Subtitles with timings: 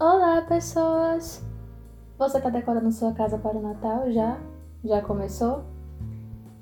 [0.00, 1.40] Olá, pessoas!
[2.18, 4.40] Você está decorando sua casa para o Natal já?
[4.84, 5.62] Já começou?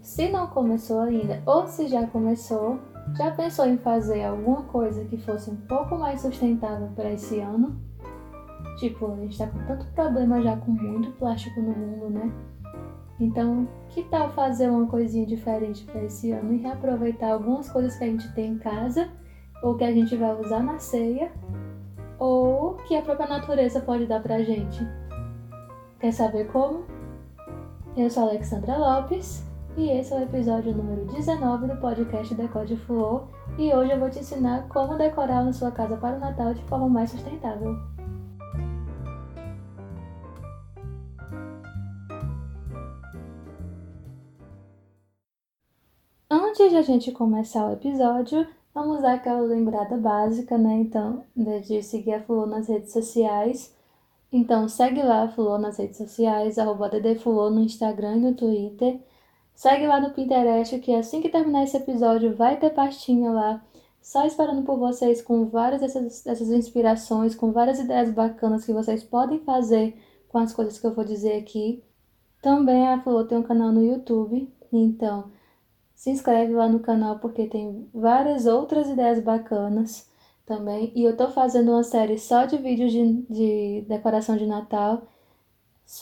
[0.03, 2.79] Se não começou ainda, ou se já começou,
[3.17, 7.81] já pensou em fazer alguma coisa que fosse um pouco mais sustentável para esse ano?
[8.79, 12.31] Tipo, a gente está com tanto problema já com muito plástico no mundo, né?
[13.19, 18.05] Então, que tal fazer uma coisinha diferente para esse ano e reaproveitar algumas coisas que
[18.05, 19.09] a gente tem em casa
[19.63, 21.33] ou que a gente vai usar na ceia
[22.23, 24.79] ou que a própria natureza pode dar pra gente?
[25.99, 26.85] Quer saber como?
[27.97, 29.45] Eu sou Alexandra Lopes
[29.77, 33.27] e esse é o episódio número 19 do podcast Decode Fluor
[33.59, 36.63] e hoje eu vou te ensinar como decorar na sua casa para o Natal de
[36.63, 37.77] forma mais sustentável.
[46.31, 50.75] Antes de a gente começar o episódio, vamos dar aquela lembrada básica, né?
[50.75, 53.75] Então, de seguir a Fulô nas redes sociais.
[54.33, 59.01] Então, segue lá a Fulô nas redes sociais, arroba DDFulô no Instagram e no Twitter.
[59.55, 63.63] Segue lá no Pinterest, que assim que terminar esse episódio vai ter pastinha lá,
[64.01, 69.05] só esperando por vocês com várias dessas, dessas inspirações, com várias ideias bacanas que vocês
[69.05, 69.95] podem fazer
[70.29, 71.85] com as coisas que eu vou dizer aqui.
[72.41, 75.31] Também a Fulô tem um canal no YouTube, então
[76.03, 80.11] se inscreve lá no canal porque tem várias outras ideias bacanas
[80.45, 80.93] também.
[80.97, 85.07] E eu tô fazendo uma série só de vídeos de, de decoração de Natal,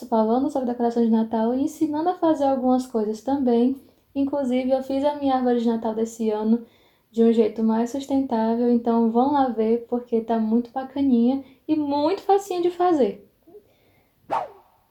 [0.09, 3.79] falando sobre decoração de Natal e ensinando a fazer algumas coisas também.
[4.15, 6.65] Inclusive, eu fiz a minha árvore de Natal desse ano
[7.11, 12.23] de um jeito mais sustentável, então vão lá ver porque tá muito bacaninha e muito
[12.23, 13.29] facinho de fazer.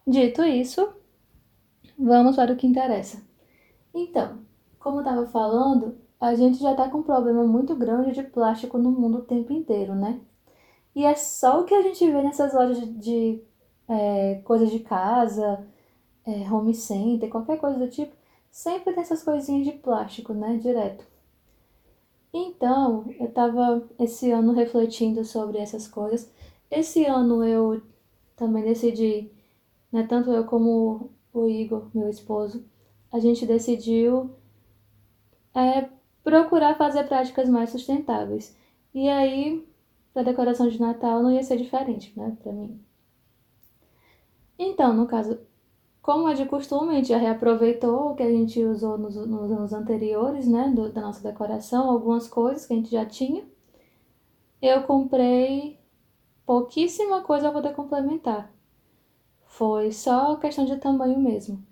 [0.06, 0.88] Dito isso,
[1.98, 3.20] vamos para o que interessa.
[3.92, 4.48] Então,
[4.80, 8.78] como eu estava falando, a gente já está com um problema muito grande de plástico
[8.78, 10.20] no mundo o tempo inteiro, né?
[10.94, 13.42] E é só o que a gente vê nessas lojas de, de
[13.88, 15.66] é, coisas de casa,
[16.26, 18.14] é, home center, qualquer coisa do tipo,
[18.50, 20.56] sempre tem essas coisinhas de plástico, né?
[20.56, 21.04] Direto.
[22.32, 26.30] Então, eu estava esse ano refletindo sobre essas coisas.
[26.70, 27.82] Esse ano eu
[28.36, 29.30] também decidi,
[29.92, 32.64] né, tanto eu como o Igor, meu esposo,
[33.12, 34.30] a gente decidiu
[35.54, 35.88] é
[36.22, 38.56] procurar fazer práticas mais sustentáveis.
[38.94, 39.66] E aí,
[40.12, 42.80] para decoração de Natal não ia ser diferente, né, para mim.
[44.58, 45.38] Então, no caso,
[46.02, 49.50] como é de costume, a gente já reaproveitou o que a gente usou nos, nos
[49.50, 53.44] anos anteriores, né, do, da nossa decoração, algumas coisas que a gente já tinha.
[54.60, 55.78] Eu comprei
[56.44, 58.52] pouquíssima coisa para poder complementar.
[59.46, 61.64] Foi só questão de tamanho mesmo.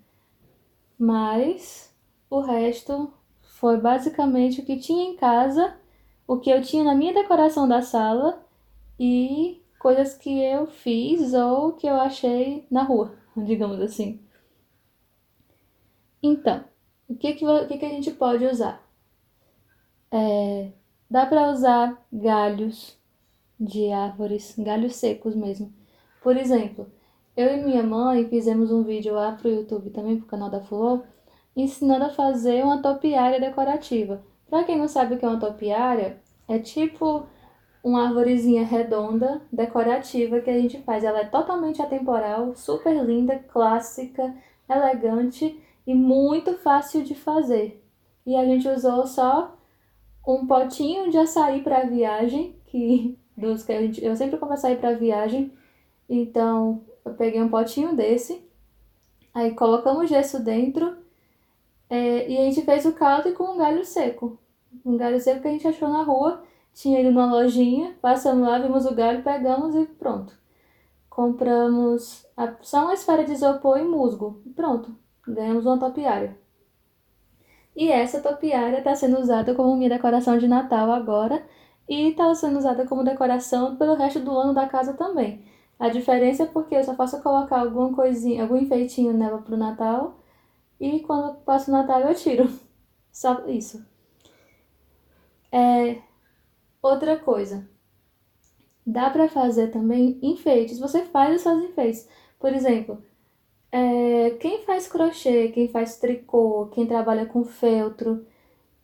[0.97, 1.93] Mas
[2.29, 3.11] o resto
[3.59, 5.75] foi basicamente o que tinha em casa,
[6.25, 8.41] o que eu tinha na minha decoração da sala
[8.97, 14.21] e coisas que eu fiz ou que eu achei na rua, digamos assim.
[16.23, 16.63] Então,
[17.07, 18.81] o que, que, o que, que a gente pode usar?
[20.09, 20.71] É,
[21.09, 22.97] dá para usar galhos
[23.59, 25.73] de árvores, galhos secos mesmo.
[26.23, 26.89] Por exemplo,
[27.35, 31.03] eu e minha mãe fizemos um vídeo lá pro YouTube também, pro canal da Flor,
[31.61, 34.21] ensinando a fazer uma topiária decorativa.
[34.49, 37.27] Para quem não sabe o que é uma topiária, é tipo
[37.83, 41.03] uma arvorezinha redonda decorativa que a gente faz.
[41.03, 44.35] Ela é totalmente atemporal, super linda, clássica,
[44.67, 47.83] elegante e muito fácil de fazer.
[48.25, 49.57] E a gente usou só
[50.27, 54.93] um potinho de açaí para viagem, que dos que gente, eu sempre compro açaí para
[54.93, 55.51] viagem.
[56.09, 58.43] Então, eu peguei um potinho desse,
[59.33, 60.97] aí colocamos gesso dentro
[61.89, 64.37] é, e a gente fez o caldo com um galho seco.
[64.85, 68.59] Um galho seco que a gente achou na rua, tinha ido numa lojinha, passamos lá,
[68.59, 70.37] vimos o galho, pegamos e pronto.
[71.09, 74.41] Compramos a, só uma esfera de isopor e musgo.
[74.55, 74.95] Pronto,
[75.27, 76.37] ganhamos uma topiária.
[77.75, 81.43] E essa topiária está sendo usada como minha decoração de Natal agora
[81.87, 85.43] e está sendo usada como decoração pelo resto do ano da casa também.
[85.79, 90.19] A diferença é porque eu só posso colocar alguma coisinha, algum enfeitinho nela pro Natal
[90.79, 92.49] e quando passa o Natal eu tiro.
[93.11, 93.85] Só isso.
[95.51, 96.01] É,
[96.81, 97.67] outra coisa.
[98.85, 100.79] Dá para fazer também enfeites.
[100.79, 102.07] Você faz os seus enfeites.
[102.39, 103.03] Por exemplo,
[103.71, 108.25] é, quem faz crochê, quem faz tricô, quem trabalha com feltro.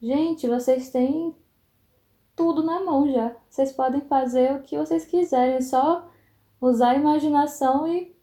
[0.01, 1.35] Gente, vocês têm
[2.35, 3.35] tudo na mão já.
[3.49, 6.07] Vocês podem fazer o que vocês quiserem, só
[6.61, 8.14] usar a imaginação e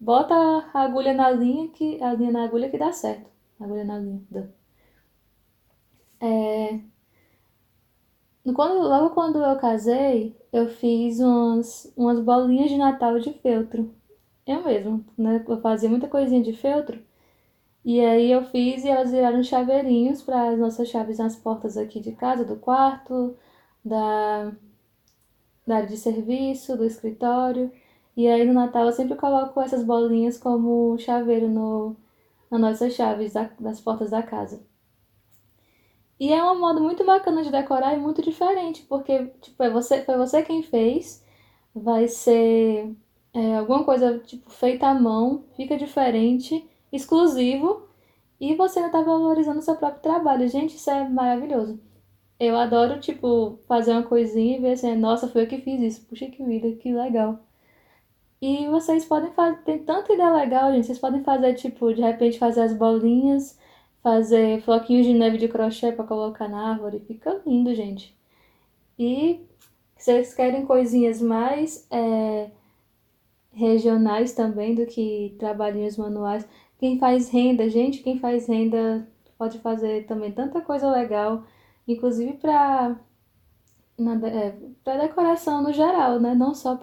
[0.00, 3.30] Bota a agulha na linha que a linha na agulha que dá certo.
[3.60, 4.22] agulha na linha.
[4.30, 4.46] Dá.
[6.20, 6.80] É...
[8.54, 13.94] Quando, logo quando eu casei, eu fiz umas, umas bolinhas de Natal de feltro.
[14.46, 15.42] Eu mesmo, né?
[15.48, 17.02] Eu fazia muita coisinha de feltro.
[17.84, 22.00] E aí eu fiz e elas viraram chaveirinhos para as nossas chaves nas portas aqui
[22.00, 23.36] de casa, do quarto,
[23.84, 24.52] da,
[25.66, 27.70] da área de serviço, do escritório.
[28.16, 31.96] E aí no Natal eu sempre coloco essas bolinhas como chaveiro no,
[32.50, 34.62] nas nossas chaves da, das portas da casa.
[36.18, 40.02] E é um modo muito bacana de decorar e muito diferente, porque tipo, é você,
[40.04, 41.24] foi você quem fez,
[41.74, 42.94] vai ser
[43.32, 47.88] é, alguma coisa tipo feita à mão, fica diferente, exclusivo,
[48.40, 50.48] e você está valorizando o seu próprio trabalho.
[50.48, 51.80] Gente, isso é maravilhoso.
[52.38, 56.06] Eu adoro, tipo, fazer uma coisinha e ver assim, nossa, foi eu que fiz isso.
[56.06, 57.40] Puxa que vida, que legal.
[58.40, 60.86] E vocês podem fazer, tem tanta ideia legal, gente.
[60.86, 63.58] Vocês podem fazer, tipo, de repente fazer as bolinhas
[64.04, 67.00] fazer floquinhos de neve de crochê para colocar na árvore.
[67.00, 68.14] Fica lindo, gente.
[68.98, 69.40] E
[69.96, 72.50] vocês querem coisinhas mais é,
[73.50, 76.46] regionais também do que trabalhinhos manuais.
[76.78, 79.08] Quem faz renda, gente, quem faz renda
[79.38, 81.44] pode fazer também tanta coisa legal,
[81.88, 82.96] inclusive para
[83.98, 84.54] é,
[84.84, 86.34] para decoração no geral, né?
[86.34, 86.76] Não só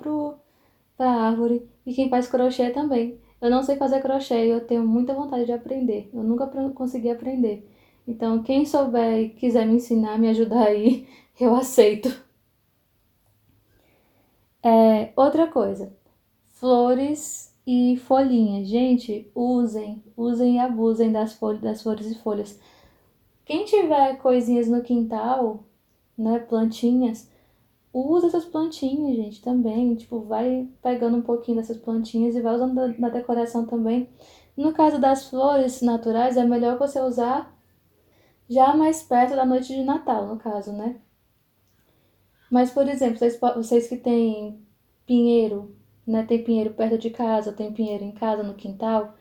[1.01, 1.67] para árvore.
[1.83, 3.19] E quem faz crochê também.
[3.41, 6.11] Eu não sei fazer crochê e eu tenho muita vontade de aprender.
[6.13, 6.45] Eu nunca
[6.75, 7.67] consegui aprender.
[8.07, 11.07] Então, quem souber e quiser me ensinar, me ajudar aí,
[11.39, 12.23] eu aceito.
[14.63, 15.91] É, outra coisa,
[16.49, 18.67] flores e folhinhas.
[18.67, 22.59] Gente, usem, usem e abusem das, folhas, das flores e folhas.
[23.43, 25.63] Quem tiver coisinhas no quintal,
[26.15, 27.27] né, plantinhas,
[27.93, 29.95] usa essas plantinhas, gente, também.
[29.95, 34.09] Tipo, vai pegando um pouquinho dessas plantinhas e vai usando na decoração também.
[34.55, 37.55] No caso das flores naturais, é melhor você usar
[38.49, 40.99] já mais perto da noite de Natal, no caso, né?
[42.49, 44.61] Mas, por exemplo, vocês, vocês que têm
[45.05, 45.73] pinheiro,
[46.05, 46.23] né?
[46.25, 49.15] Tem pinheiro perto de casa, tem pinheiro em casa, no quintal.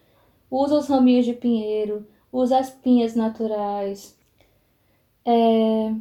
[0.51, 4.19] Usa os raminhos de pinheiro, usa as pinhas naturais.
[5.25, 5.95] É,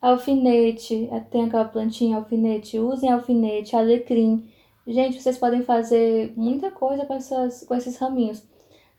[0.00, 4.48] alfinete, é, tem aquela plantinha alfinete, usem alfinete, alecrim.
[4.86, 8.42] Gente, vocês podem fazer muita coisa com, essas, com esses raminhos.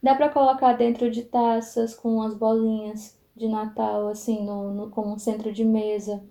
[0.01, 5.13] Dá para colocar dentro de taças com as bolinhas de Natal, assim, no, no, como
[5.13, 6.23] um centro de mesa.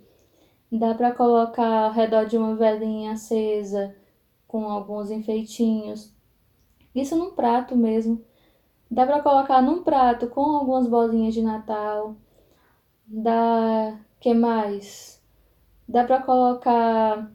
[0.71, 3.95] Dá para colocar ao redor de uma velinha acesa
[4.47, 6.13] com alguns enfeitinhos.
[6.95, 8.25] Isso num prato mesmo.
[8.91, 12.17] Dá para colocar num prato com algumas bolinhas de Natal.
[13.07, 15.21] Dá que mais?
[15.89, 17.33] Dá para colocar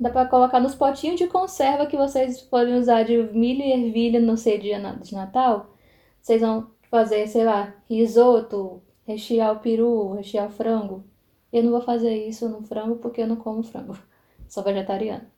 [0.00, 4.20] dá para colocar nos potinhos de conserva que vocês podem usar de milho e ervilha
[4.20, 5.74] no sei dia de Natal.
[6.20, 11.04] Vocês vão fazer, sei lá, risoto, rechear o peru, rechear o frango.
[11.52, 13.96] Eu não vou fazer isso no frango porque eu não como frango.
[14.48, 15.30] Sou vegetariana.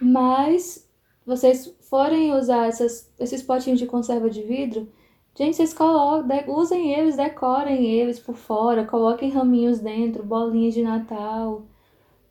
[0.00, 0.88] Mas
[1.24, 4.92] vocês forem usar essas, esses potinhos de conserva de vidro,
[5.36, 11.62] Gente, vocês colocam, usem eles, decorem eles por fora, coloquem raminhos dentro, bolinhas de Natal.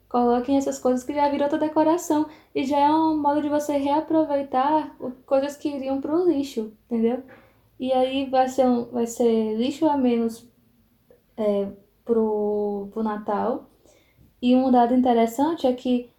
[0.07, 2.27] Coloquem essas coisas que já viram outra decoração.
[2.55, 4.95] E já é um modo de você reaproveitar
[5.25, 7.23] coisas que iriam pro lixo, entendeu?
[7.79, 10.47] E aí vai ser, um, vai ser lixo a menos
[11.35, 11.67] é,
[12.05, 13.69] pro, pro Natal.
[14.41, 16.09] E um dado interessante é que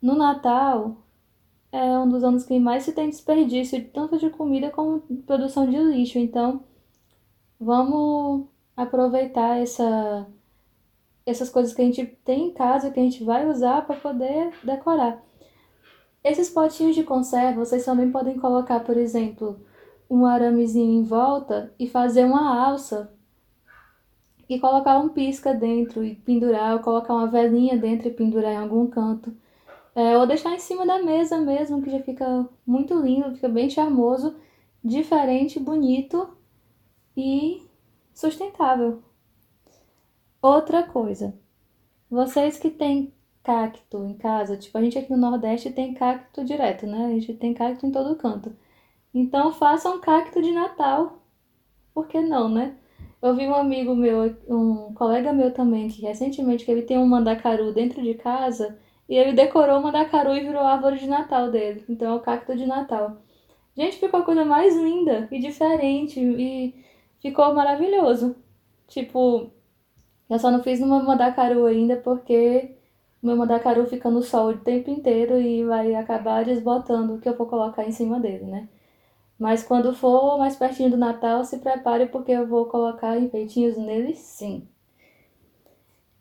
[0.00, 0.96] no Natal
[1.70, 5.76] é um dos anos que mais se tem desperdício, tanto de comida como produção de
[5.76, 6.18] lixo.
[6.18, 6.64] Então,
[7.60, 8.46] vamos
[8.76, 10.26] aproveitar essa,
[11.26, 14.52] essas coisas que a gente tem em casa, que a gente vai usar para poder
[14.64, 15.22] decorar.
[16.22, 19.60] Esses potinhos de conserva, vocês também podem colocar, por exemplo,
[20.10, 23.12] um aramezinho em volta e fazer uma alça
[24.48, 28.56] e colocar um pisca dentro e pendurar, ou colocar uma velinha dentro e pendurar em
[28.56, 29.32] algum canto.
[29.98, 33.68] É, ou deixar em cima da mesa mesmo, que já fica muito lindo, fica bem
[33.68, 34.36] charmoso,
[34.82, 36.38] diferente, bonito
[37.16, 37.66] e
[38.14, 39.02] sustentável.
[40.40, 41.34] Outra coisa,
[42.08, 43.12] vocês que têm
[43.42, 47.06] cacto em casa, tipo, a gente aqui no Nordeste tem cacto direto, né?
[47.06, 48.54] A gente tem cacto em todo canto.
[49.12, 51.24] Então façam um cacto de Natal.
[51.92, 52.76] Por que não, né?
[53.20, 57.06] Eu vi um amigo meu, um colega meu também, que recentemente que ele tem um
[57.08, 58.78] mandacaru dentro de casa
[59.08, 61.84] e ele decorou uma Mandacaru e virou a árvore de Natal dele.
[61.88, 63.16] Então é o cacto de Natal.
[63.76, 66.74] Gente, ficou a coisa mais linda e diferente e
[67.20, 68.36] ficou maravilhoso.
[68.88, 69.50] Tipo,
[70.28, 72.76] eu só não fiz numa Mandacaru ainda porque
[73.22, 77.36] meu Mandacaru fica no sol o tempo inteiro e vai acabar desbotando o que eu
[77.36, 78.68] vou colocar em cima dele, né?
[79.38, 84.14] Mas quando for mais pertinho do Natal, se prepare porque eu vou colocar enfeitinhos nele
[84.14, 84.68] sim.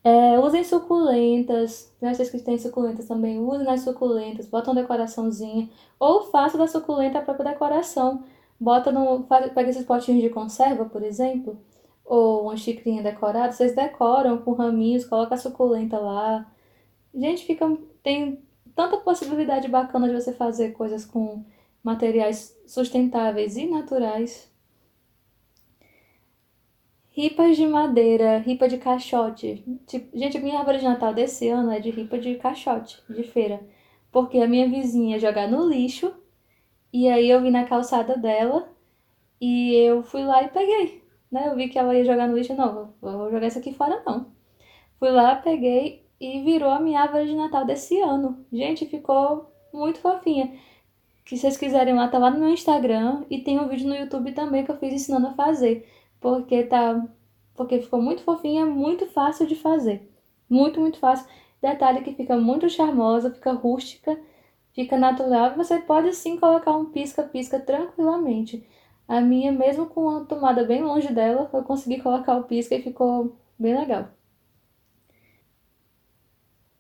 [0.08, 2.14] É, usem suculentas, né?
[2.14, 5.70] Vocês que têm suculentas também, usem nas suculentas, botam decoraçãozinha.
[6.00, 8.24] Ou faça da suculenta a própria decoração.
[8.58, 9.24] Bota no.
[9.26, 11.58] Pega esses potinhos de conserva, por exemplo,
[12.06, 16.50] ou uma xicrinha decorada, vocês decoram com raminhos, coloca a suculenta lá.
[17.14, 17.66] Gente, fica.
[18.02, 18.42] Tem
[18.76, 21.44] tanta possibilidade bacana de você fazer coisas com
[21.84, 24.47] materiais sustentáveis e naturais.
[27.17, 29.65] Ripas de madeira, ripa de caixote.
[29.88, 33.24] Tipo, gente, a minha árvore de Natal desse ano é de ripa de caixote, de
[33.24, 33.59] feira.
[34.12, 36.13] Porque a minha vizinha jogar no lixo.
[36.93, 38.69] E aí eu vi na calçada dela.
[39.41, 41.03] E eu fui lá e peguei.
[41.31, 41.47] Né?
[41.47, 42.53] Eu vi que ela ia jogar no lixo.
[42.53, 44.27] Não, vou jogar isso aqui fora não.
[45.00, 48.45] Fui lá, peguei e virou a minha árvore de Natal desse ano.
[48.53, 50.53] Gente, ficou muito fofinha.
[51.25, 53.25] Que vocês quiserem lá, tá lá no meu Instagram.
[53.27, 57.07] E tem um vídeo no YouTube também que eu fiz ensinando a fazer porque tá
[57.55, 60.09] porque ficou muito fofinha, muito fácil de fazer.
[60.50, 61.27] Muito, muito fácil.
[61.62, 64.17] Detalhe que fica muito charmosa, fica rústica,
[64.74, 65.55] fica natural.
[65.55, 68.65] Você pode sim colocar um pisca-pisca tranquilamente.
[69.07, 72.83] A minha, mesmo com a tomada bem longe dela, eu consegui colocar o pisca e
[72.83, 74.09] ficou bem legal.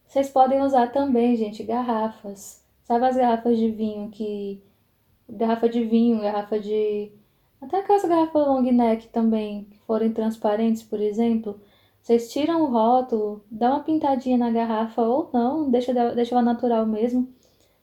[0.07, 2.63] Vocês podem usar também, gente, garrafas.
[2.83, 4.61] Sabe as garrafas de vinho que.
[5.29, 7.11] Garrafa de vinho, garrafa de
[7.61, 11.59] até aquelas garrafas long neck também, que forem transparentes, por exemplo,
[12.07, 16.85] vocês tiram o rótulo, dá uma pintadinha na garrafa ou não, deixa, deixa ela natural
[16.85, 17.27] mesmo.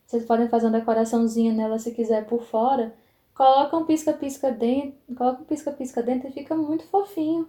[0.06, 2.94] Vocês podem fazer uma decoraçãozinha nela se quiser por fora.
[3.34, 7.48] Coloca um pisca-pisca dentro, coloca um pisca-pisca dentro e fica muito fofinho.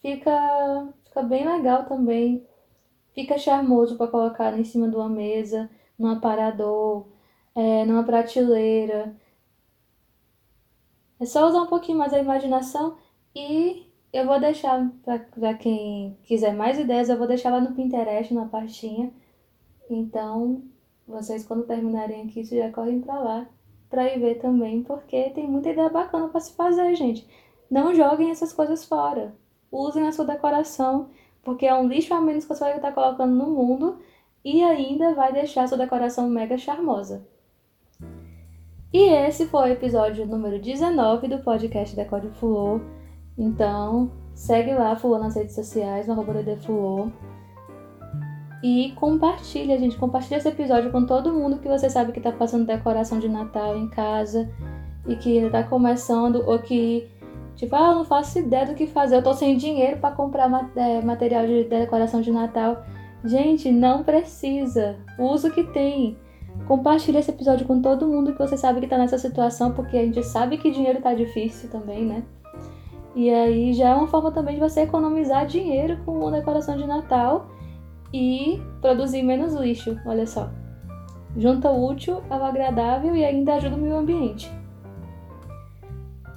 [0.00, 2.46] Fica, fica bem legal também.
[3.14, 7.06] Fica charmoso para colocar em cima de uma mesa, num aparador,
[7.54, 9.14] é, numa prateleira.
[11.22, 12.96] É só usar um pouquinho mais a imaginação
[13.32, 18.34] e eu vou deixar para quem quiser mais ideias, eu vou deixar lá no Pinterest,
[18.34, 19.12] na pastinha.
[19.88, 20.64] Então,
[21.06, 23.46] vocês quando terminarem aqui, já correm para lá
[23.88, 27.24] para ir ver também, porque tem muita ideia bacana para se fazer, gente.
[27.70, 29.32] Não joguem essas coisas fora.
[29.70, 31.10] Usem a sua decoração,
[31.44, 34.00] porque é um lixo a menos que você vai estar colocando no mundo
[34.44, 37.24] e ainda vai deixar a sua decoração mega charmosa.
[38.92, 42.78] E esse foi o episódio número 19 do podcast Código Fulô.
[43.38, 47.10] Então, segue lá, Fulô, nas redes sociais, no arroba Fulô.
[48.62, 49.96] E compartilha, gente.
[49.96, 53.78] Compartilha esse episódio com todo mundo que você sabe que tá fazendo decoração de Natal
[53.78, 54.50] em casa
[55.08, 57.10] e que tá começando ou que,
[57.56, 60.70] tipo, ah, eu não faço ideia do que fazer, eu tô sem dinheiro para comprar
[60.76, 62.84] é, material de decoração de Natal.
[63.24, 64.96] Gente, não precisa.
[65.18, 66.18] Usa o que tem.
[66.72, 70.00] Compartilhe esse episódio com todo mundo que você sabe que tá nessa situação, porque a
[70.06, 72.22] gente sabe que dinheiro tá difícil também, né?
[73.14, 76.86] E aí já é uma forma também de você economizar dinheiro com uma decoração de
[76.86, 77.46] Natal
[78.10, 80.48] e produzir menos lixo, olha só.
[81.36, 84.50] Junta o útil ao agradável e ainda ajuda o meio ambiente.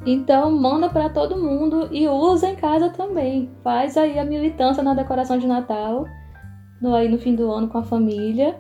[0.06, 3.50] Então manda para todo mundo e usa em casa também.
[3.64, 6.06] Faz aí a militância na decoração de Natal,
[6.82, 8.54] no, aí no fim do ano com a família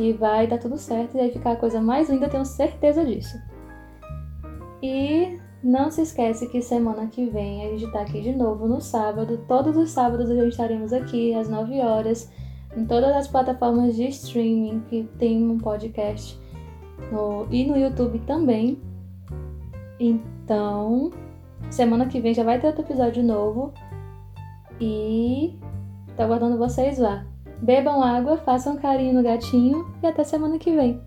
[0.00, 3.38] que vai dar tudo certo e vai ficar a coisa mais linda, tenho certeza disso.
[4.82, 8.80] E não se esquece que semana que vem a gente está aqui de novo no
[8.80, 9.44] sábado.
[9.46, 12.32] Todos os sábados a gente estaremos aqui às 9 horas
[12.74, 16.40] em todas as plataformas de streaming que tem um podcast
[17.12, 18.80] no, e no YouTube também.
[19.98, 21.10] Então,
[21.68, 23.74] semana que vem já vai ter outro episódio novo.
[24.80, 25.58] E
[26.16, 27.29] tô aguardando vocês lá.
[27.62, 31.00] Bebam água, façam carinho no gatinho e até semana que vem.